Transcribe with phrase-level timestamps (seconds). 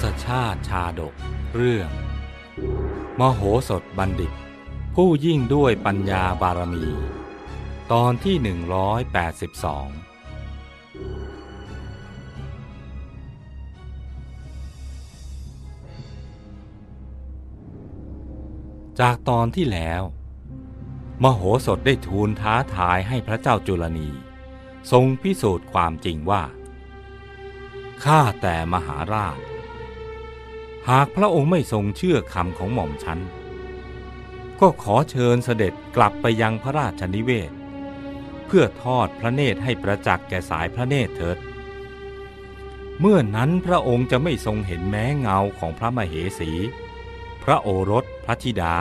[0.00, 1.14] ศชาติชาดก
[1.54, 1.88] เรื่อง
[3.20, 4.32] มโหสถบัณฑิต
[4.94, 6.86] ผู้ยิ่งด้วยปัญญาบารมี
[7.92, 8.44] ตอนที่ 182
[19.00, 20.02] จากตอนที่แล้ว
[21.22, 24.08] มโหสถได้ทูลท้าทายให้พระเจ้าจุลนี
[24.90, 26.42] ทรงพิสูจน์ความจริงว่า
[28.04, 29.38] ข้าแต่มหาราช
[30.90, 33.18] หากพระองค์ไม่ทรงเชื่อคำของหม่อมฉัน
[34.60, 37.52] ก็ขอเชิญเสด็จกลับไปยังพระราชนิเวศ
[38.46, 41.38] เพื่อทอดพระเนตรให้ประจักษ์แก่สายพระเนตรเถิด
[43.00, 46.50] เมื่อนั้นพระองค์จะไม่ทรงเห็นแม้เงาของพระมเหสี
[47.44, 48.76] พระโอรสพระธิดา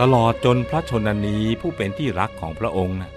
[0.00, 3.10] ตลอดจนพระชนนีผู้เป็นที่รักของพระองค์นะ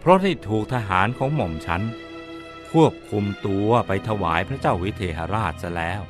[0.00, 1.82] เพราะได้ถูกทหารของหม่อมฉัน
[2.72, 6.02] ควบคุมตัวไปถวายพระเจ้าวิเทหราชซะแล้ว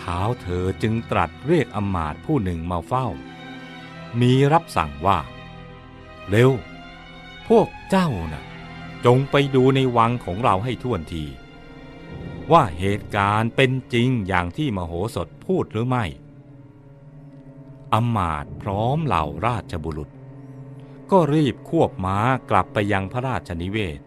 [0.00, 3.06] เท้าเธอจึงตรัสเรียกอำมาตผู้หนึ่งมาเฝ้า
[4.20, 5.18] มีรับสั่งว่า
[6.30, 6.50] เร็ว
[7.48, 8.44] พวกเจ้านะ่ะ
[9.04, 11.24] จงไปดูในวังของเราให้ท่วนที
[12.52, 16.04] ว่าเหตุการณ์เป็นจริงอย่างที่มโหสถพูดหรือไม่
[17.94, 20.10] อำมาตพร้อมเหล่าราชบุรุษ
[21.10, 22.18] ก็รีบควบม้า
[22.50, 24.00] กลับไปยังพระราชนิเวศ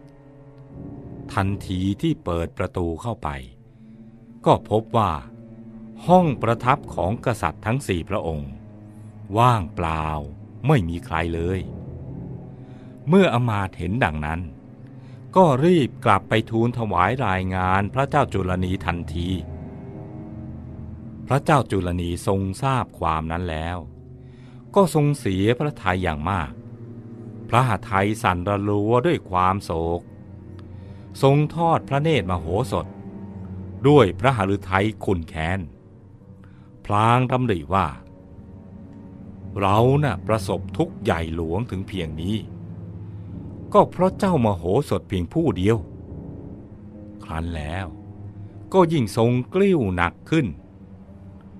[1.32, 3.28] ทันทีที่เปิดประตูเข้าไป
[4.46, 5.10] ก็พบว่า
[6.10, 8.50] ห้องประทับของกษัตริย์ทั้งสี่พระองค์
[9.38, 10.06] ว่างเปล่า
[10.66, 11.60] ไม่มีใครเลย
[13.08, 14.40] เมื่ออมาตเห็นดังนั้น
[15.36, 19.28] ก็รีบกลับไปทูลถวายรายงานพระเจ้าจุลนีทันที
[21.26, 23.78] พระเจ้าจุลนีทรงทราบความนั้นแล้ว
[24.74, 26.50] ก็ทรงเสียพระทัยอย่างมาก
[27.48, 30.00] พระหทัยสั่นระลัวด้วยความโศก
[31.22, 32.86] ทรงทอดพระเนตรมโหสถ
[33.88, 35.60] ด้วยพระหฤทัยขุนแค้น
[36.86, 37.86] พลางดำริว่า
[39.60, 42.36] เรานะ่ะประสบทุกข์ใหญ่หลวงถึงเพียงนี้
[43.72, 45.76] ก็เพราะเจ้ามโหสถเพียงผู้เดียว
[47.24, 47.86] ครั้นแล้ว
[48.72, 50.46] ก็ยิ่งทรงกลิ้วหนักขึ้น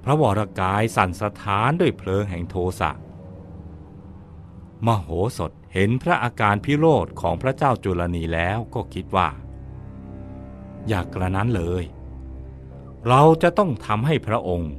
[0.04, 2.90] พระวรกายสั่นสะท้านด้วยเพลิงแห่งโทสะ
[4.86, 5.08] มโห
[5.38, 9.28] สถเห็นพระอาการพิโรธของพระเจ้าจุลนีแล้วก็คิดว่า
[10.88, 11.84] อยากกระนั้นเลย
[13.08, 14.72] เราจะต้องทำให้พระองค์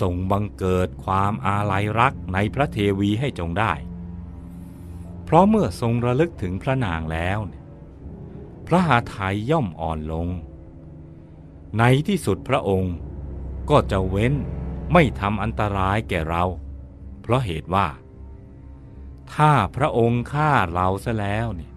[0.00, 3.72] ทรงบังเกิดความอาลัยรักในพระเทวีให้จงได้
[5.24, 7.38] เพราะเมื่อทรงระลึกถึงพระนางแล้ว
[8.66, 10.28] พระหาไทยย่อมอ่อนลง
[11.78, 12.94] ในที่สุดพระองค์
[13.70, 14.34] ก็จะเว้น
[14.92, 16.44] ไม่ทำอันตรายแก่เรา
[17.22, 17.88] เพราะเหตุว่า
[19.34, 21.72] ถ้าพระองค์ฆ่าเราซะแล้วเนี่ย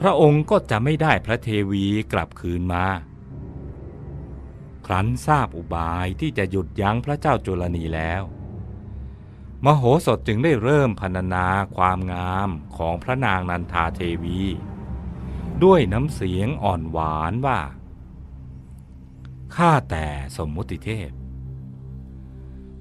[0.00, 2.84] พระองค์ก็จะไม่ได้พระเทวีกลับคืนมา
[4.92, 8.22] รั้นทราบอุบายที่จะหยุดยั้งพระเจ้าจุลนีแล้ว
[9.64, 14.40] มโหสถจึงได้เริ่มพรรณนาความงามของพระนางนันทาเทวี
[15.64, 17.60] ด้วยน้ำเสียงอ่อนหวานว่า
[19.56, 21.10] ข้าแต่สมมุติเทพ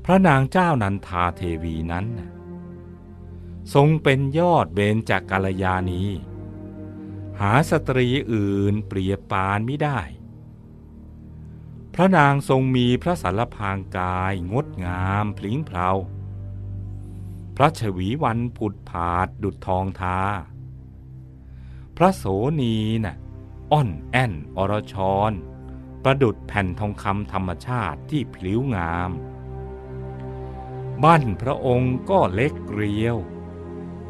[0.06, 2.06] พระนางเจ้านันทาเทวีนั้น
[3.74, 6.04] ทรงเป็นยอดเบญจากกัลยาณี
[7.40, 10.00] หาสตรีอื่นเปรียบปานไม่ได้
[11.96, 15.90] พระนางทรงมีพระสารพางกายงดงามพลิ้งเพลา
[17.58, 20.20] พระชวีวันผุดผาดดุดทองทา
[21.98, 22.24] พระโส
[22.62, 23.16] นีน่ะ
[23.72, 24.96] อ่อนแอนอรช
[25.30, 25.32] ร
[26.04, 29.12] ประดุดแผ่นทองคำธรรมชาติที่พลิ้วงาม
[31.04, 33.18] บ้านพระองค์ก็เล็กเรียว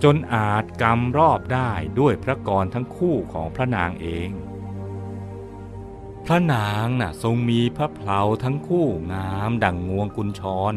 [0.03, 4.29] จนอาจกำรอบได้ด้วยพระกรทั้งคู่ของพระนางเอง
[6.25, 10.41] พระนางน่ะทรงมีพระเพลาทั้งคู่งามดังงวงกุญช
[10.71, 10.73] ร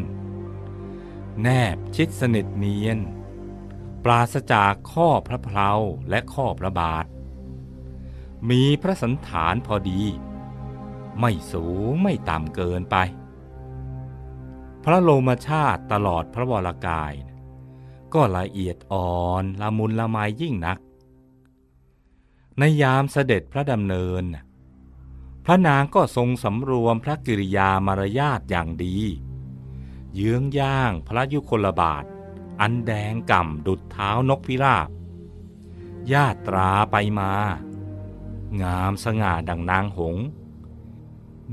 [1.42, 2.98] แนบชิดสนิทเนียน
[4.04, 5.70] ปราศจากข้อพระเพลา
[6.10, 7.06] และข้อพระบาท
[8.50, 10.02] มีพระสันฐานพอดี
[11.20, 12.96] ไม่สูงไม่ต่ำเกินไป
[14.84, 17.14] พระโลมชาติตลอดพระวรากาย
[18.14, 20.78] ก็ละเอียดอ่อนละมุนละไมยิ่งนัก
[22.58, 24.24] ในยามเสด็จพระดำเนิน
[25.44, 28.96] พระนางก็ทรงสำรวมพระกิริยามารยาทอย่างดี
[30.14, 32.04] เยื้องย่างพระยุคลบาท
[32.60, 34.88] อันแดงก่ำดุดเท้านกพิราบ
[36.12, 37.32] ญาตราไปมา
[38.62, 40.16] งามสง่าดังนางหง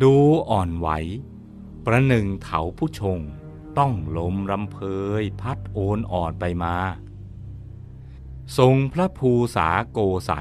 [0.01, 0.15] ดู
[0.49, 0.87] อ่อนไหว
[1.85, 3.19] ประหนึ่งเถาผู้ชง
[3.77, 4.77] ต้องลมรำเพ
[5.21, 6.75] ยพัดโอนอ่อนไปมา
[8.57, 10.31] ทรงพระภูษาโกใส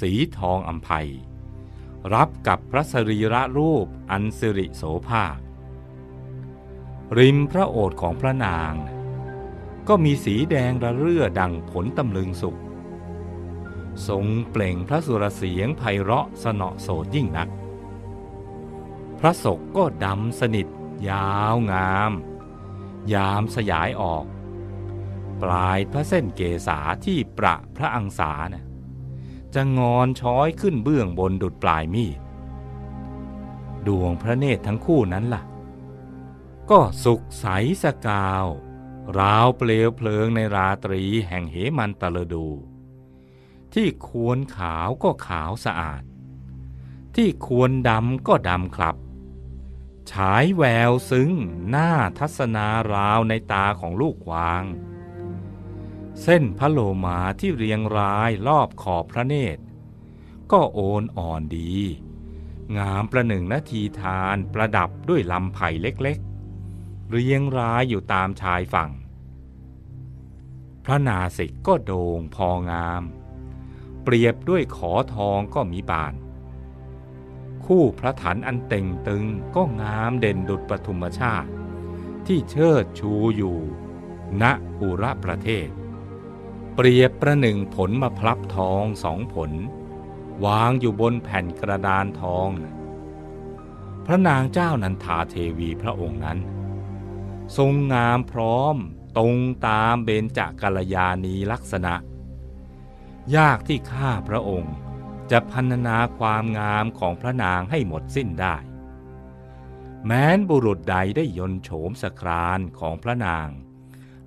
[0.00, 1.08] สีทองอัมภัย
[2.14, 5.36] รับกับพระสรีระรูปอันสิริโสภาค
[7.18, 8.74] ริมพระโอษฐ์ของพระนาง
[9.88, 12.56] ก็มีสีแดงระเรื่อดังผลตำลึงสุก
[14.08, 17.48] ทรงเปล่งพระสุรเสียงไพเราะสนอโสดยิ่งนัก
[19.20, 20.66] พระศกก็ดำสนิท
[21.08, 22.12] ยาวงาม
[23.14, 24.24] ยามสยายออก
[25.42, 28.69] ปลายพระเส้นเกษาที่ประพระอังสานะ่
[29.54, 32.18] จะงอนช้อยขึ้นเบื้องบนดุดปลายมีด
[33.86, 35.42] ดวงพระเนตรทั้งคู่นั้นล่ะ
[36.70, 37.46] ก็สุกใส
[37.82, 38.46] สกาว
[39.18, 42.46] ราวเปลวเพลิงในราตรีแห่งเหมันตะลดู
[43.74, 46.02] ที่ควรขาวก็ขาวสะอาด
[47.16, 48.96] ที่ควรดำก็ดำครับ
[50.10, 51.30] ฉายแววซึ้ง
[51.68, 54.64] หน้าทัศนาราวในตาของลูกวาง
[56.22, 59.62] เส้นพระโลมาที่เรียงรายรอบขอบพระเนตร
[60.52, 61.72] ก็โอนอ่อนดี
[62.78, 68.90] งามประหนึ่งนาทีทานประดับด้วยลำไผ่เล็กๆ เรียงรายอยู่ตามชายฝั่ง
[70.84, 73.02] พระนาสิกก็โด่งพองาม
[74.02, 76.14] เปรียบด้วยขอทองก็มีบาน
[77.64, 79.24] คู่พระถันอันเต่งตึง
[79.56, 81.50] ก็งามเด่นดุจปฐุมชาติ
[82.26, 83.58] ที่เชิดชูอยู่
[84.42, 84.44] ณ
[84.80, 85.68] อุระประเทศ
[86.74, 89.52] เปรียบประหนึ่งผลมาพลับทองสองผล
[90.44, 92.48] วางอยู่บนแผ่นกระดานทอง
[94.06, 96.38] พระนางเจ้านันทาเทวีพระองค์นั้น
[97.56, 98.76] ทรงงามพร้อม
[99.18, 99.36] ตรง
[99.66, 101.94] ตามเบญจกัลยาณีลักษณะ
[103.36, 104.74] ยากที่ข้าพระองค์
[105.30, 108.56] จะพันนาความงามของพระนางให้หมดสิ้นได้
[110.06, 113.48] แม้นบุรุษใดได้ยนโฉมสครานของพระนาง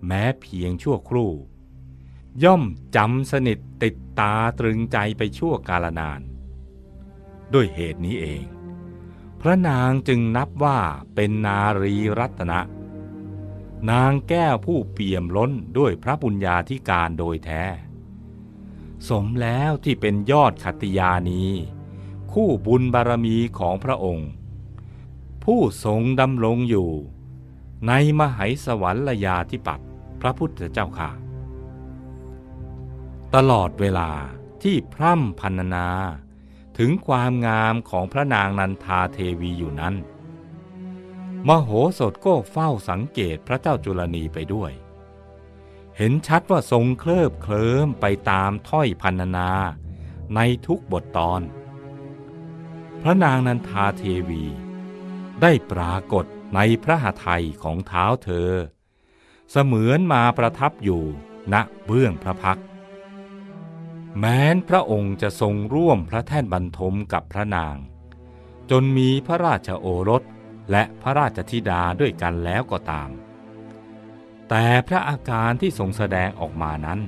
[0.08, 1.32] แม้เพียงชั่วครู่
[2.44, 2.64] ย่อม
[2.96, 6.22] จำสนิทติดตาตรึงใจไปชั่วกาลนาน
[7.54, 8.44] ด้วยเหตุนี้เอง
[9.42, 10.80] พระนางจึงนับว่า
[11.16, 12.60] เป็นนารีรัตนะ
[13.92, 17.64] นางแก้วผู้เปี่ยมล้นด้วยพระบุญญาธิการโดยแท้
[19.08, 21.44] สมแล้วที่เป็นยอดขัตติยานี
[22.32, 24.30] คู่บุญบารมีของพระองค์
[25.44, 26.90] ผู้ทรงดำรงอยู่
[27.88, 29.80] ในมหัยสวรรยาธิปัต
[30.22, 31.23] พระพุทธเจ้าค่ะ
[33.38, 34.10] ตลอดเวลา
[34.64, 35.88] ที่พร่ำพันนา
[36.78, 39.96] ถึงความงามของพระนางนันทาเทวีอยู่นั้น
[41.48, 41.70] มโห
[42.00, 44.72] สถก็เฝ้าสังเกตพระเจ้าจุลนีไปด้วย
[45.98, 49.50] เห็นชัดว่าทรงเคลิบเคลิ้มไปตามถ้อยพันนา
[50.36, 51.42] ในทุกบทตอน
[53.02, 54.44] พระนางนันทาเทวี
[55.42, 56.26] ได้ปรากฏ
[56.56, 58.52] ในพระหทัยของเท้าเธอ
[59.52, 61.04] เสมือนมาประทับอยู่
[61.54, 61.56] ณ
[61.86, 62.68] เบื้องพระพักตร์
[64.20, 67.76] แม้นพระองค์จะทรงร่วมพระแท่นบรรทมกับพระนาง
[68.72, 70.24] จนมีพระราชโอรส
[70.72, 73.10] และพระราชธิดาด้วยกันแล้วก็ตาม
[74.50, 77.00] แต่พระอาการที่ทรงแสดงออกมานั้น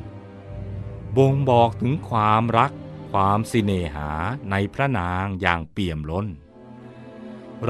[1.18, 2.72] บ่งบอกถึงความรัก
[3.12, 4.10] ความสิเนหา
[4.52, 6.28] ในพระนางอย่างเปี่ยมล้น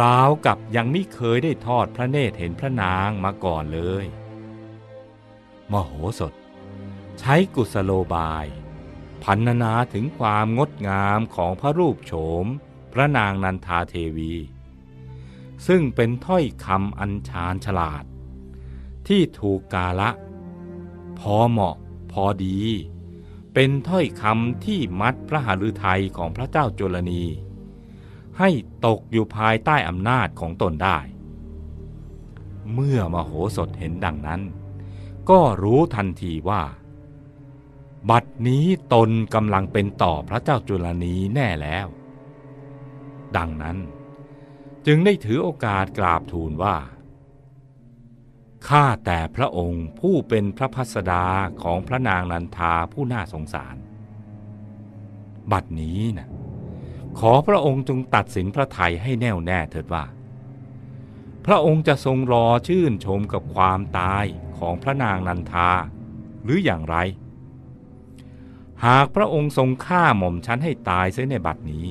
[0.02, 4.06] ราวกับยังไม่เคยได้ทอดพระเนตรเห็นพระนางมาก่อนเลย
[5.72, 6.34] มโหสถ
[7.20, 8.46] ใช้กุสโลบาย
[9.24, 12.46] พันนาถึงความงดงามของพระรูปโฉม
[12.94, 14.34] พระนางนันทาเทวี
[15.68, 18.04] ซึ่งเป็นถ้อยคำอันชาญฉลาด
[19.08, 20.10] ที่ถูกกาละ
[21.20, 21.76] พอเหมาะ
[22.12, 22.60] พอดี
[23.54, 27.24] เป็นถ้อยคำที่มัดพระหฤทัยของพระเจ้าจุลนี
[28.40, 28.50] ให้
[28.86, 30.98] ตกอยู่ภายใต้อำนาจของตนได้
[32.74, 34.42] เมื่อมโหสถเห็นดังนั้น
[35.30, 36.62] ก็รู้ทันทีว่า
[38.10, 41.88] บัดนี้ตนกำลังเป็นต่อพระเจ้าจุลนีแน่แล้ว
[43.38, 43.78] ดังนั้น
[44.86, 46.78] จึงได้ถือโอกาสกราบทูลว่า
[48.68, 51.26] ข้าแต่พระองค์ผู้เป็นพระพัสดา
[51.62, 53.76] ของพระนางนันทาผู้น่าสงสาร
[55.52, 56.28] บัดนี้นะ
[57.20, 60.06] ขอพระองค์จงตัดสินพระไทยให้แน่วแน่เถิดว่า
[61.46, 64.26] พระองค์จะทรงรอชื่นชมกับความตาย
[64.58, 65.70] ของพระนางนันทา
[66.44, 66.98] หรืออย่างไร
[68.86, 71.86] หากพระองค์ทรงฆ่าหม่อมฉันให้ตายเสียในบัดนี้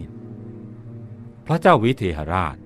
[1.47, 2.57] พระเจ้าวิเทหราช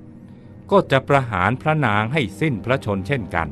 [0.71, 3.49] ก็จะประหารพระนางให้สิ้นพระชนเช่นกัน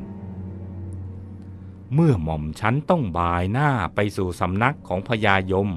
[1.93, 5.69] เมื่อหม่อมฉันต้องบายหน้าไปสู่สำนักของพญายม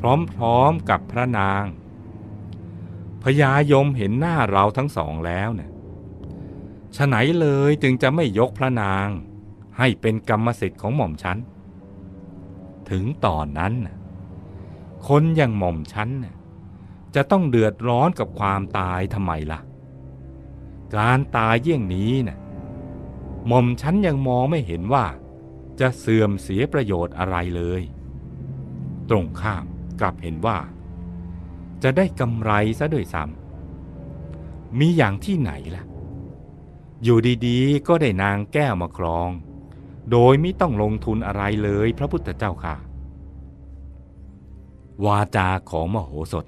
[0.00, 0.02] พ
[0.40, 1.64] ร้อมๆกับพระนาง
[3.22, 5.70] พญายมเห็นหน้าเราทั้งสองแล้วเนี่ย
[6.96, 9.08] ฉไหนเลยจึงจะไม่ยกพระนาง
[9.78, 11.38] ให้เป็นกรรมสิทธิ์ของหม่อมฉัน
[12.92, 13.74] ถึงตอนนั้น
[15.08, 16.10] คนอย่างหม่อมฉัน
[17.14, 19.60] จะต้องเดือดร้อนกับความตายทำไมล่ะ
[20.96, 22.38] การตายเยี่ยงนี้นะ่ะ
[23.46, 25.06] หม่อมฉันยังมองไม่เห็นว่า
[25.80, 27.82] จะเสื่อมเสียประโยชน์อะไรเลย
[29.08, 29.64] ตรงข้าม
[30.00, 30.58] กลับเห็นว่า
[31.82, 35.84] จะได้กำไรซะด้วยซ้ำมีอย่างที่ไหนล่ะ
[37.02, 39.30] อยู่ดีๆ ก็ได้นางแก้วมาครอง
[40.12, 42.76] โดยไม่ต้องลงทุนอะไรเลยพระพุทธเจ้าค่ะ
[45.04, 46.46] วาจาของมโหสถ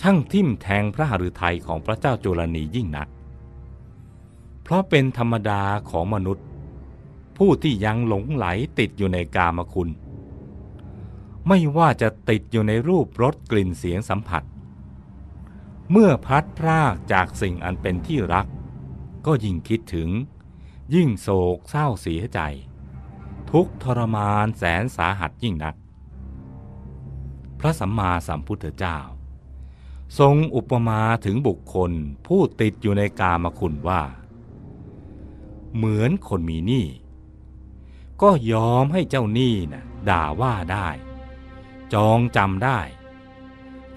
[0.00, 3.08] ช่างทิ่มแทงพระหฤทัยของพระเจ้าจุลนียิ่งนัก
[4.62, 6.46] เพราะเป็นธรรมดาของมนุษย์
[7.36, 8.46] ผู้ที่ยังหลงไหล
[8.78, 9.88] ติดอยู่ในกามคุณ
[11.48, 14.42] ไม่ว่าจะติดอยู่ในรูปรสกลิ่นเสียงสัมผัส
[15.90, 18.46] เมื่อพัดพรากจากสิ่งอันเป็นที่รัก
[19.26, 20.08] ก็ยิ่งคิดถึง
[20.94, 22.40] ยิ่งโศกเศร้าเสียใจ
[23.50, 25.74] ทุกทรมานแสนสาหัสยิ่งนัก
[27.58, 28.98] พระสัมมาสัมพุทธเจ้า
[30.18, 31.92] ทรงอุปมาถึงบุคคล
[32.26, 34.02] ผู้ติดอยู่ในกามคุณว่า
[35.76, 36.86] เหมือนคนมีหนี้
[38.22, 40.88] ก็ยอมให้เจ้าหนี้นะ่ะด่าว่าได้
[41.94, 42.80] จองจำได้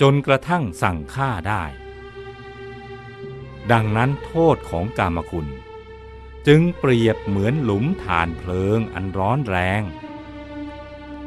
[0.02, 1.64] จนกระทั่งสั่งฆ่าได้
[3.72, 5.48] ดังนั้นโทษของกามคุณ
[6.48, 9.82] จึงเปรียบเหมือนหลุมฐานเพลิงอันร้อนแรง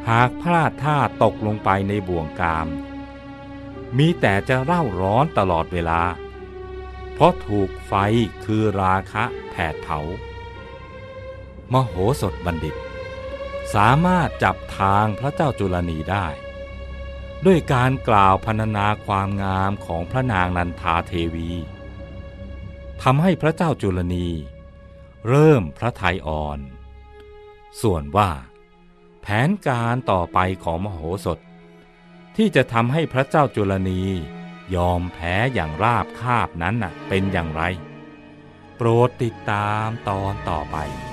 [0.08, 2.68] หากพลาดท่าตกลงไปในบ่วงกาม
[3.98, 6.02] มีแต่จะเร่าร้อนตลอดเวลา
[7.14, 7.92] เพราะถูกไฟ
[8.44, 10.00] คือราคะแผดเผา
[11.72, 12.74] มโหสถบัณฑิต
[13.74, 16.26] สามารถจับทางพระเจ้าจุลนีได้
[17.46, 21.50] ด้วยการกล่าวพรรณนาความงามของพระนางนันทาเทวี
[23.02, 24.28] ทำให้พระเจ้าจุลนี
[25.26, 26.58] เริ่มพระทัยอ่อน
[27.82, 28.30] ส่วนว่า
[29.20, 31.38] แผนการต่อไปของมโหสถ
[32.36, 34.02] ที่จะทำให้พระเจ้าจุลนี
[34.74, 37.62] ยอมแพ้อย่างราบคาบนั้นน่ะเป็นอย่างไร
[38.76, 40.76] โปรดติดตามตอนต่อไป「